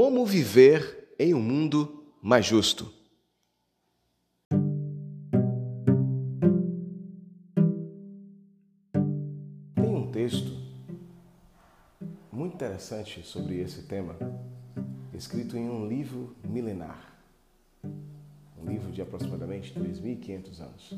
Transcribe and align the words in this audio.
Como 0.00 0.24
viver 0.24 1.12
em 1.18 1.34
um 1.34 1.42
mundo 1.42 2.04
mais 2.22 2.46
justo? 2.46 2.88
Tem 9.74 9.96
um 9.96 10.08
texto 10.12 10.56
muito 12.30 12.54
interessante 12.54 13.24
sobre 13.24 13.56
esse 13.60 13.82
tema, 13.88 14.14
escrito 15.12 15.56
em 15.56 15.68
um 15.68 15.88
livro 15.88 16.32
milenar, 16.44 17.18
um 17.82 18.70
livro 18.70 18.92
de 18.92 19.02
aproximadamente 19.02 19.74
3.500 19.74 20.60
anos, 20.60 20.94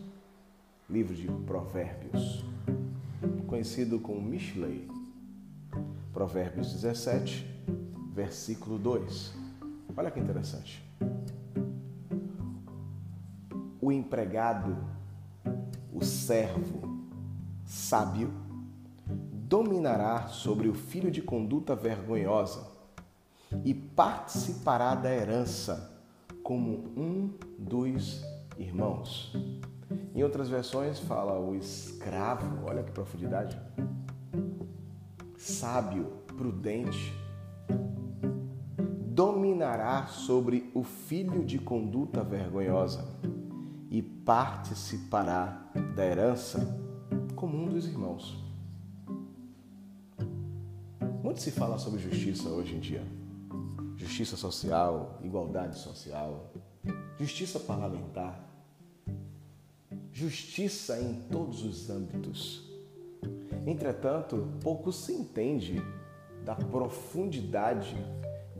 livro 0.91 1.15
de 1.15 1.27
Provérbios, 1.47 2.45
conhecido 3.47 3.99
como 3.99 4.21
Mishlei. 4.21 4.87
Provérbios 6.13 6.71
17, 6.75 7.47
versículo 8.13 8.79
2. 8.79 9.35
Olha 9.97 10.11
que 10.11 10.21
interessante. 10.21 10.85
O 13.81 13.91
empregado, 13.91 14.77
o 15.93 16.05
servo 16.05 17.07
sábio, 17.65 18.33
dominará 19.33 20.29
sobre 20.29 20.69
o 20.69 20.75
filho 20.75 21.11
de 21.11 21.23
conduta 21.23 21.75
vergonhosa 21.75 22.69
e 23.65 23.75
participará 23.75 24.95
da 24.95 25.11
herança 25.11 25.91
como 26.43 26.93
um 26.97 27.31
dos 27.59 28.25
irmãos. 28.59 29.35
Em 30.15 30.23
outras 30.23 30.49
versões 30.49 30.99
fala 31.01 31.39
o 31.39 31.55
escravo, 31.55 32.67
olha 32.67 32.83
que 32.83 32.93
profundidade. 32.93 33.59
Sábio, 35.37 36.07
prudente, 36.37 37.13
dominará 39.61 40.07
sobre 40.07 40.71
o 40.75 40.83
filho 40.83 41.45
de 41.45 41.59
conduta 41.59 42.25
vergonhosa 42.25 43.07
e 43.91 44.01
participará 44.01 45.71
da 45.95 46.07
herança 46.07 46.59
como 47.37 47.59
um 47.59 47.69
dos 47.69 47.87
irmãos. 47.87 48.43
Muito 51.23 51.43
se 51.43 51.51
fala 51.51 51.77
sobre 51.77 52.01
justiça 52.01 52.49
hoje 52.49 52.75
em 52.75 52.81
dia. 52.81 53.07
Justiça 53.97 54.35
social, 54.35 55.21
igualdade 55.23 55.79
social, 55.79 56.51
justiça 57.19 57.61
parlamentar, 57.61 58.43
justiça 60.11 60.99
em 60.99 61.21
todos 61.31 61.63
os 61.63 61.91
âmbitos. 61.91 62.67
Entretanto, 63.67 64.49
pouco 64.63 64.91
se 64.91 65.13
entende 65.13 65.83
da 66.47 66.55
profundidade 66.55 67.95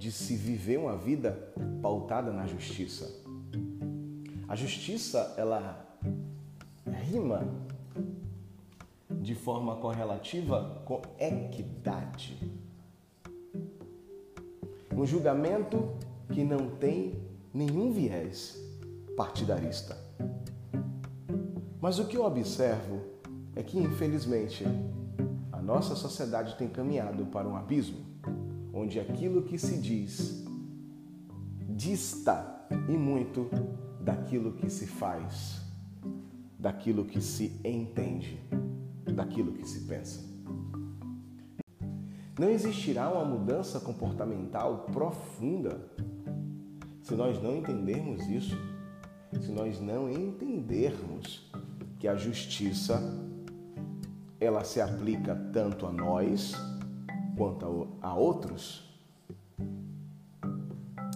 de 0.01 0.11
se 0.11 0.35
viver 0.35 0.79
uma 0.79 0.97
vida 0.97 1.53
pautada 1.83 2.33
na 2.33 2.47
justiça. 2.47 3.23
A 4.49 4.57
justiça, 4.57 5.35
ela 5.37 5.87
rima 7.05 7.47
de 9.11 9.35
forma 9.35 9.77
correlativa 9.77 10.83
com 10.87 11.03
equidade. 11.19 12.51
Um 14.97 15.05
julgamento 15.05 15.91
que 16.33 16.45
não 16.45 16.71
tem 16.71 17.21
nenhum 17.53 17.93
viés 17.93 18.57
partidarista. 19.19 19.99
Mas 21.79 21.99
o 21.99 22.07
que 22.07 22.17
eu 22.17 22.25
observo 22.25 23.03
é 23.55 23.63
que, 23.63 23.79
infelizmente, 23.79 24.65
a 25.53 25.61
nossa 25.61 25.95
sociedade 25.95 26.57
tem 26.57 26.69
caminhado 26.69 27.27
para 27.27 27.47
um 27.47 27.55
abismo 27.55 28.10
onde 28.81 28.99
aquilo 28.99 29.43
que 29.43 29.59
se 29.59 29.79
diz 29.79 30.43
dista 31.69 32.67
e 32.89 32.97
muito 32.97 33.49
daquilo 34.01 34.53
que 34.53 34.71
se 34.71 34.87
faz, 34.87 35.61
daquilo 36.59 37.05
que 37.05 37.21
se 37.21 37.61
entende, 37.63 38.41
daquilo 39.15 39.53
que 39.53 39.67
se 39.67 39.81
pensa. 39.81 40.21
Não 42.39 42.49
existirá 42.49 43.11
uma 43.11 43.25
mudança 43.25 43.81
comportamental 43.81 44.87
profunda 44.91 45.87
se 47.03 47.15
nós 47.15 47.41
não 47.43 47.57
entendermos 47.57 48.27
isso, 48.29 48.57
se 49.41 49.51
nós 49.53 49.79
não 49.79 50.11
entendermos 50.11 51.51
que 51.99 52.09
a 52.09 52.15
justiça 52.15 52.99
ela 54.41 54.65
se 54.65 54.81
aplica 54.81 55.35
tanto 55.53 55.87
a 55.87 55.93
nós 55.93 56.70
quanto 57.41 57.89
a 58.03 58.15
outros. 58.15 58.87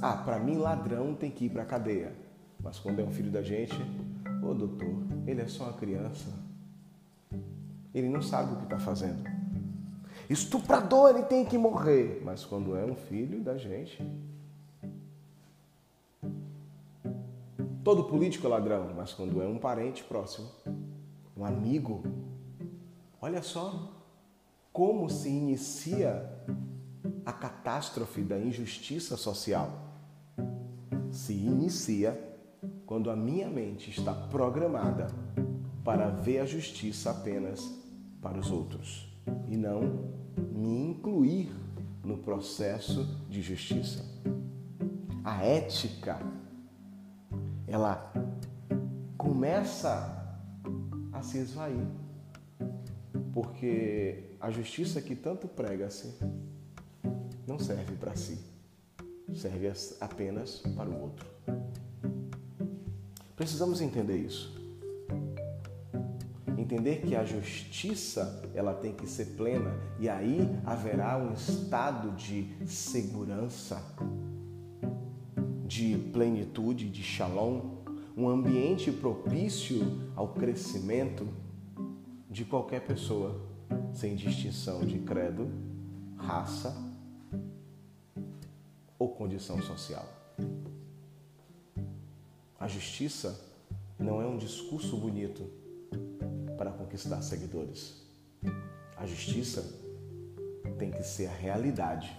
Ah, 0.01 0.17
para 0.17 0.39
mim 0.39 0.57
ladrão 0.57 1.15
tem 1.15 1.31
que 1.31 1.45
ir 1.45 1.51
para 1.51 1.67
cadeia. 1.67 2.17
Mas 2.62 2.79
quando 2.79 3.01
é 3.01 3.05
um 3.05 3.11
filho 3.11 3.31
da 3.31 3.43
gente, 3.43 3.77
ô 4.43 4.47
oh, 4.47 4.55
doutor, 4.55 5.05
ele 5.27 5.43
é 5.43 5.47
só 5.47 5.65
uma 5.65 5.75
criança. 5.75 6.33
Ele 7.95 8.09
não 8.09 8.23
sabe 8.23 8.55
o 8.55 8.57
que 8.57 8.65
está 8.65 8.79
fazendo. 8.79 9.23
Estuprador, 10.31 11.11
ele 11.11 11.25
tem 11.25 11.45
que 11.45 11.59
morrer. 11.59 12.23
Mas 12.25 12.43
quando 12.43 12.75
é 12.75 12.87
um 12.87 12.95
filho 12.95 13.43
da 13.43 13.59
gente. 13.59 14.03
Todo 17.85 18.05
político 18.05 18.47
é 18.47 18.49
ladrão, 18.49 18.95
mas 18.97 19.12
quando 19.12 19.43
é 19.43 19.47
um 19.47 19.59
parente 19.59 20.03
próximo, 20.03 20.49
um 21.37 21.45
amigo, 21.45 22.03
olha 23.21 23.43
só, 23.43 23.94
como 24.75 25.09
se 25.09 25.29
inicia 25.29 26.29
a 27.25 27.33
catástrofe 27.33 28.23
da 28.23 28.37
injustiça 28.37 29.17
social? 29.17 29.71
Se 31.12 31.33
inicia 31.33 32.21
quando 32.85 33.09
a 33.09 33.15
minha 33.15 33.49
mente 33.49 33.89
está 33.89 34.12
programada 34.12 35.07
para 35.85 36.11
ver 36.11 36.41
a 36.41 36.45
justiça 36.45 37.12
apenas 37.12 37.73
para 38.21 38.37
os 38.37 38.51
outros 38.51 39.17
e 39.49 39.57
não 39.57 40.11
me 40.53 40.89
incluir 40.89 41.53
no 42.03 42.19
processo 42.19 43.06
de 43.31 43.41
justiça. 43.43 44.05
A 45.23 45.41
ética, 45.45 46.19
ela 47.69 48.12
começa 49.17 50.37
a 51.12 51.23
se 51.23 51.39
esvair, 51.39 51.87
porque 53.33 54.34
a 54.44 54.50
justiça 54.50 55.00
que 55.00 55.16
tanto 55.16 55.49
prega-se 55.49 56.12
não 57.47 57.59
serve 57.59 57.97
para 57.97 58.15
si, 58.15 58.38
serve 59.34 59.72
apenas 59.99 60.59
para 60.77 60.87
o 60.87 61.00
outro. 61.00 61.27
Precisamos 63.34 63.81
entender 63.81 64.19
isso. 64.19 64.55
Entender 66.59 67.00
que 67.06 67.16
a 67.16 67.25
justiça 67.25 68.43
ela 68.55 68.75
tem 68.75 68.93
que 68.93 69.06
ser 69.06 69.28
plena 69.34 69.75
e 69.99 70.10
aí 70.10 70.47
haverá 70.66 71.16
um 71.16 71.32
estado 71.32 72.15
de 72.15 72.47
segurança, 72.66 73.82
de 75.65 75.97
plenitude, 76.12 76.91
de 76.91 77.03
shalom, 77.03 77.78
um 78.15 78.28
ambiente 78.28 78.93
propício 78.93 80.11
ao 80.15 80.34
crescimento 80.34 81.26
de 82.31 82.44
qualquer 82.44 82.82
pessoa 82.82 83.54
sem 83.94 84.16
distinção 84.16 84.84
de 84.84 84.99
credo, 84.99 85.49
raça 86.16 86.75
ou 88.99 89.09
condição 89.09 89.60
social. 89.62 90.06
A 92.59 92.66
justiça 92.66 93.41
não 93.99 94.21
é 94.21 94.27
um 94.27 94.37
discurso 94.37 94.97
bonito 94.97 95.49
para 96.59 96.72
conquistar 96.72 97.22
seguidores. 97.22 98.03
A 98.97 99.06
justiça 99.06 99.62
tem 100.78 100.91
que 100.91 101.03
ser 101.03 101.26
a 101.26 101.32
realidade 101.32 102.16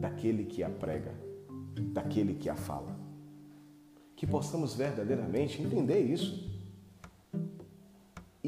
daquele 0.00 0.44
que 0.44 0.62
a 0.62 0.70
prega, 0.70 1.12
daquele 1.92 2.34
que 2.34 2.48
a 2.48 2.56
fala. 2.56 2.98
Que 4.16 4.26
possamos 4.26 4.74
verdadeiramente 4.74 5.62
entender 5.62 6.00
isso 6.00 6.47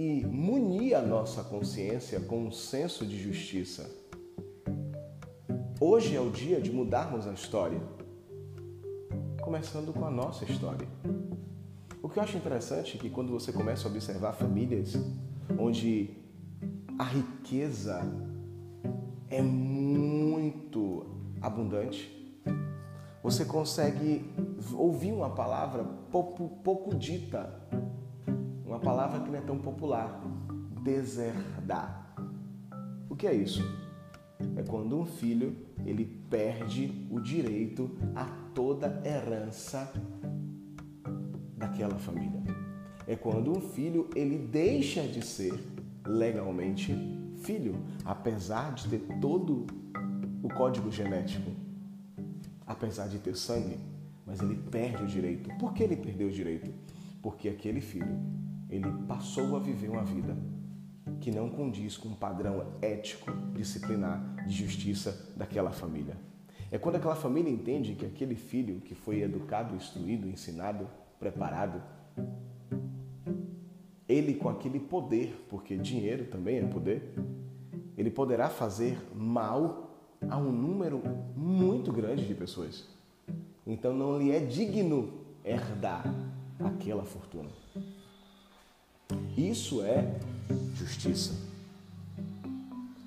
e 0.02 0.24
munir 0.24 0.96
a 0.96 1.02
nossa 1.02 1.44
consciência 1.44 2.18
com 2.20 2.46
um 2.46 2.50
senso 2.50 3.04
de 3.04 3.22
justiça. 3.22 3.86
Hoje 5.78 6.16
é 6.16 6.20
o 6.20 6.30
dia 6.30 6.58
de 6.58 6.72
mudarmos 6.72 7.26
a 7.26 7.32
história, 7.32 7.78
começando 9.42 9.92
com 9.92 10.06
a 10.06 10.10
nossa 10.10 10.46
história. 10.46 10.88
O 12.02 12.08
que 12.08 12.18
eu 12.18 12.22
acho 12.22 12.38
interessante 12.38 12.96
é 12.96 12.98
que 12.98 13.10
quando 13.10 13.30
você 13.30 13.52
começa 13.52 13.86
a 13.86 13.90
observar 13.90 14.32
famílias 14.32 14.94
onde 15.58 16.16
a 16.98 17.04
riqueza 17.04 18.00
é 19.28 19.42
muito 19.42 21.04
abundante, 21.42 22.10
você 23.22 23.44
consegue 23.44 24.24
ouvir 24.72 25.12
uma 25.12 25.28
palavra 25.28 25.84
pouco, 26.10 26.48
pouco 26.64 26.94
dita 26.94 27.60
uma 28.70 28.80
palavra 28.80 29.20
que 29.20 29.30
não 29.30 29.38
é 29.38 29.42
tão 29.42 29.58
popular, 29.58 30.20
deserdar. 30.82 32.14
O 33.08 33.16
que 33.16 33.26
é 33.26 33.34
isso? 33.34 33.62
é 34.56 34.62
quando 34.62 34.98
um 34.98 35.04
filho 35.04 35.56
ele 35.84 36.04
perde 36.04 37.06
o 37.10 37.20
direito 37.20 37.90
a 38.14 38.24
toda 38.54 39.02
herança 39.04 39.92
daquela 41.56 41.96
família. 41.96 42.40
É 43.06 43.16
quando 43.16 43.56
um 43.56 43.60
filho 43.60 44.08
ele 44.14 44.38
deixa 44.38 45.02
de 45.02 45.24
ser 45.24 45.52
legalmente 46.06 46.94
filho, 47.38 47.76
apesar 48.04 48.74
de 48.74 48.88
ter 48.88 49.00
todo 49.20 49.66
o 50.42 50.48
código 50.48 50.90
genético, 50.90 51.50
apesar 52.66 53.08
de 53.08 53.18
ter 53.18 53.36
sangue, 53.36 53.78
mas 54.26 54.40
ele 54.40 54.56
perde 54.70 55.02
o 55.02 55.06
direito. 55.06 55.50
Por 55.58 55.72
que 55.72 55.82
ele 55.82 55.96
perdeu 55.96 56.28
o 56.28 56.32
direito? 56.32 56.72
Porque 57.22 57.48
aquele 57.48 57.80
filho, 57.80 58.18
ele 58.70 58.90
passou 59.08 59.56
a 59.56 59.58
viver 59.58 59.90
uma 59.90 60.04
vida 60.04 60.36
que 61.20 61.30
não 61.30 61.50
condiz 61.50 61.96
com 61.96 62.08
o 62.08 62.16
padrão 62.16 62.64
ético, 62.80 63.30
disciplinar, 63.54 64.44
de 64.46 64.54
justiça 64.54 65.32
daquela 65.36 65.70
família. 65.70 66.16
É 66.70 66.78
quando 66.78 66.96
aquela 66.96 67.16
família 67.16 67.50
entende 67.50 67.94
que 67.94 68.06
aquele 68.06 68.36
filho 68.36 68.80
que 68.80 68.94
foi 68.94 69.22
educado, 69.22 69.74
instruído, 69.74 70.28
ensinado, 70.28 70.86
preparado, 71.18 71.82
ele 74.08 74.34
com 74.34 74.48
aquele 74.48 74.78
poder, 74.78 75.46
porque 75.48 75.76
dinheiro 75.76 76.26
também 76.26 76.58
é 76.58 76.64
poder, 76.64 77.14
ele 77.98 78.10
poderá 78.10 78.48
fazer 78.48 78.98
mal 79.14 79.90
a 80.28 80.38
um 80.38 80.50
número 80.50 81.02
muito 81.36 81.92
grande 81.92 82.26
de 82.26 82.34
pessoas. 82.34 82.88
Então 83.66 83.92
não 83.92 84.18
lhe 84.18 84.30
é 84.30 84.40
digno 84.40 85.12
herdar 85.44 86.04
aquela 86.58 87.04
fortuna. 87.04 87.48
Isso 89.36 89.82
é 89.82 90.18
justiça. 90.74 91.32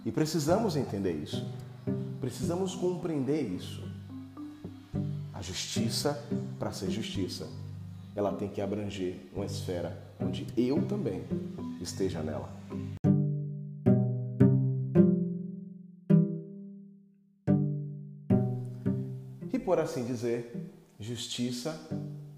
E 0.05 0.11
precisamos 0.11 0.75
entender 0.75 1.13
isso. 1.13 1.45
Precisamos 2.19 2.75
compreender 2.75 3.41
isso. 3.41 3.83
A 5.33 5.41
justiça, 5.41 6.21
para 6.59 6.71
ser 6.71 6.89
justiça, 6.89 7.47
ela 8.15 8.31
tem 8.33 8.47
que 8.47 8.61
abranger 8.61 9.19
uma 9.33 9.45
esfera 9.45 9.97
onde 10.19 10.45
eu 10.55 10.85
também 10.87 11.23
esteja 11.81 12.21
nela. 12.21 12.49
E 19.51 19.59
por 19.59 19.79
assim 19.79 20.05
dizer, 20.05 20.71
justiça, 20.99 21.79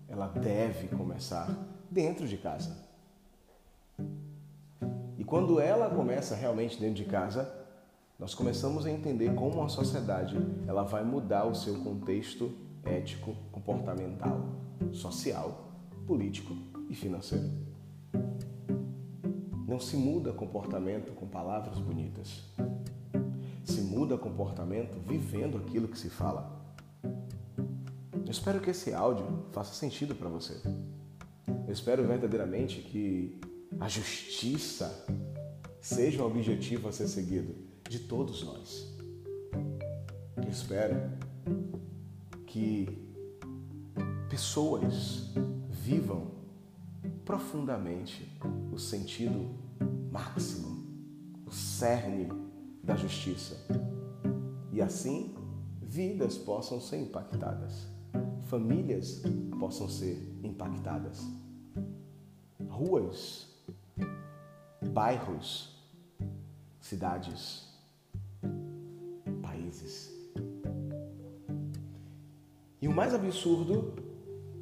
ela 0.07 0.27
deve 0.27 0.87
começar 0.89 1.49
dentro 1.91 2.27
de 2.27 2.37
casa. 2.37 2.75
E 5.25 5.27
quando 5.27 5.59
ela 5.59 5.89
começa 5.89 6.35
realmente 6.35 6.79
dentro 6.79 7.03
de 7.03 7.05
casa, 7.05 7.51
nós 8.19 8.35
começamos 8.35 8.85
a 8.85 8.91
entender 8.91 9.33
como 9.33 9.63
a 9.63 9.67
sociedade 9.67 10.37
ela 10.67 10.83
vai 10.83 11.03
mudar 11.03 11.45
o 11.45 11.55
seu 11.55 11.79
contexto 11.79 12.51
ético, 12.83 13.35
comportamental, 13.51 14.39
social, 14.91 15.71
político 16.05 16.55
e 16.91 16.93
financeiro. 16.93 17.49
Não 19.67 19.79
se 19.79 19.97
muda 19.97 20.31
comportamento 20.31 21.11
com 21.13 21.25
palavras 21.25 21.79
bonitas. 21.79 22.43
Se 23.63 23.81
muda 23.81 24.19
comportamento 24.19 24.99
vivendo 25.07 25.57
aquilo 25.57 25.87
que 25.87 25.97
se 25.97 26.11
fala. 26.11 26.55
Eu 27.03 28.29
espero 28.29 28.59
que 28.59 28.69
esse 28.69 28.93
áudio 28.93 29.25
faça 29.51 29.73
sentido 29.73 30.13
para 30.13 30.29
você. 30.29 30.61
Eu 31.67 31.73
espero 31.73 32.05
verdadeiramente 32.05 32.79
que 32.81 33.41
a 33.79 33.87
justiça 33.87 35.05
seja 35.81 36.23
um 36.23 36.27
objetivo 36.27 36.87
a 36.87 36.91
ser 36.91 37.07
seguido 37.07 37.55
de 37.89 37.99
todos 37.99 38.43
nós. 38.43 38.95
Eu 40.37 40.49
espero 40.49 40.95
que 42.47 42.87
pessoas 44.29 45.33
vivam 45.69 46.31
profundamente 47.23 48.27
o 48.71 48.77
sentido 48.77 49.49
máximo, 50.11 50.83
o 51.45 51.51
cerne 51.51 52.29
da 52.83 52.95
justiça. 52.95 53.55
E 54.71 54.81
assim, 54.81 55.35
vidas 55.81 56.37
possam 56.37 56.81
ser 56.81 56.97
impactadas, 56.97 57.87
famílias 58.43 59.21
possam 59.59 59.87
ser 59.87 60.17
impactadas, 60.43 61.21
ruas, 62.67 63.54
bairros, 64.95 65.75
cidades, 66.79 67.67
países. 69.41 70.09
E 72.81 72.87
o 72.87 72.93
mais 72.93 73.13
absurdo 73.13 73.93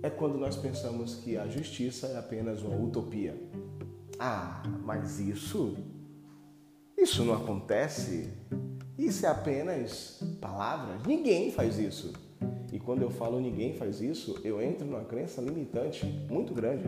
é 0.01 0.09
quando 0.09 0.35
nós 0.39 0.56
pensamos 0.56 1.18
que 1.18 1.38
a 1.38 1.47
justiça 1.47 2.07
é 2.07 2.18
apenas 2.18 2.63
uma 2.63 2.75
utopia. 2.75 3.39
Ah, 4.18 4.63
mas 4.83 5.19
isso 5.19 5.77
isso 6.97 7.24
não 7.24 7.36
acontece. 7.36 8.31
Isso 8.97 9.27
é 9.27 9.29
apenas 9.29 10.19
palavras. 10.41 11.06
Ninguém 11.06 11.51
faz 11.51 11.77
isso. 11.77 12.12
E 12.71 12.79
quando 12.79 13.03
eu 13.03 13.12
falo 13.12 13.39
ninguém 13.39 13.75
faz 13.75 14.01
isso, 14.01 14.41
eu 14.44 14.59
entro 14.59 14.83
numa 14.83 15.06
crença 15.06 15.41
limitante 15.41 16.07
muito 16.27 16.56
grande. 16.56 16.86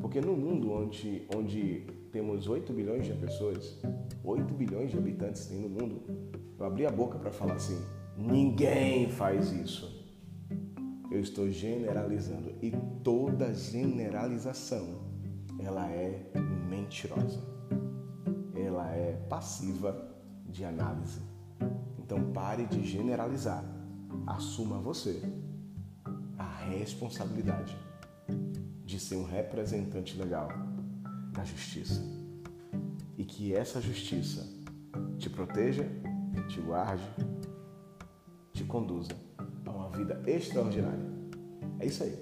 Porque 0.00 0.20
no 0.20 0.36
mundo 0.36 0.70
onde, 0.70 1.26
onde 1.34 1.84
temos 2.16 2.48
8 2.48 2.72
bilhões 2.72 3.04
de 3.04 3.12
pessoas, 3.12 3.78
8 4.24 4.54
bilhões 4.54 4.90
de 4.90 4.96
habitantes 4.96 5.44
tem 5.44 5.60
no 5.60 5.68
mundo, 5.68 6.02
eu 6.58 6.64
abri 6.64 6.86
a 6.86 6.90
boca 6.90 7.18
para 7.18 7.30
falar 7.30 7.54
assim: 7.54 7.78
ninguém 8.16 9.10
faz 9.10 9.52
isso 9.52 9.94
eu 11.10 11.20
estou 11.20 11.50
generalizando. 11.50 12.54
E 12.60 12.72
toda 13.02 13.54
generalização, 13.54 15.00
ela 15.58 15.88
é 15.90 16.30
mentirosa. 16.68 17.40
Ela 18.54 18.90
é 18.90 19.12
passiva 19.28 19.96
de 20.46 20.64
análise. 20.64 21.20
Então 21.98 22.32
pare 22.32 22.66
de 22.66 22.84
generalizar. 22.84 23.64
Assuma 24.26 24.78
você 24.78 25.22
a 26.38 26.64
responsabilidade 26.64 27.76
de 28.84 28.98
ser 29.00 29.16
um 29.16 29.24
representante 29.24 30.16
legal 30.18 30.75
da 31.36 31.44
justiça. 31.44 32.02
E 33.18 33.24
que 33.24 33.54
essa 33.54 33.80
justiça 33.80 34.46
te 35.18 35.28
proteja, 35.28 35.84
te 36.48 36.60
guarde, 36.60 37.04
te 38.52 38.64
conduza 38.64 39.26
vida 39.96 40.22
extraordinária. 40.26 41.10
É 41.80 41.86
isso 41.86 42.04
aí. 42.04 42.16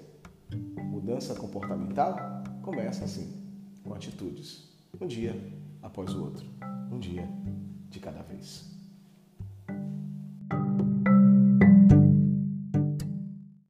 Mudança 0.83 1.35
comportamental 1.35 2.17
começa 2.61 3.03
assim, 3.03 3.43
com 3.83 3.93
atitudes, 3.93 4.73
um 4.99 5.05
dia 5.05 5.35
após 5.83 6.13
o 6.15 6.23
outro, 6.23 6.47
um 6.91 6.97
dia 6.97 7.27
de 7.89 7.99
cada 7.99 8.21
vez. 8.23 8.74